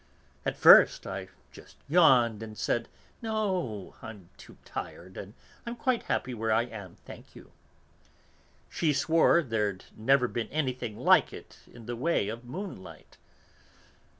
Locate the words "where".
6.33-6.51